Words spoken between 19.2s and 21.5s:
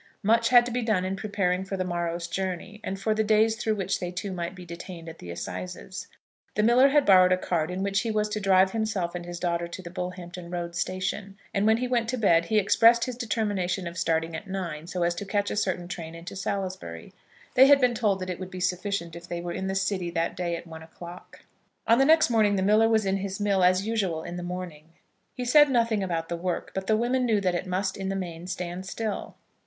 they were in the city that day at one o'clock.